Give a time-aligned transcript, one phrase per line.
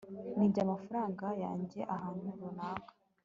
[0.37, 2.93] nibye amafaranga yanjye ahantu runaka